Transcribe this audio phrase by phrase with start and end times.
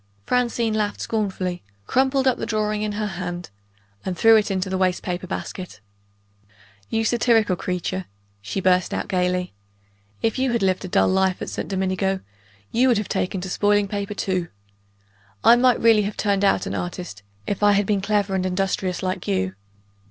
[0.25, 3.51] Francine laughed scornfully crumpled the drawing up in her hand
[4.03, 5.79] and threw it into the waste paper basket.
[6.89, 8.05] "You satirical creature!"
[8.41, 9.53] she burst out gayly.
[10.23, 11.67] "If you had lived a dull life at St.
[11.67, 12.21] Domingo,
[12.71, 14.47] you would have taken to spoiling paper too.
[15.43, 19.03] I might really have turned out an artist, if I had been clever and industrious
[19.03, 19.53] like you.